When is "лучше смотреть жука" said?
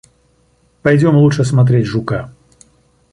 1.15-2.31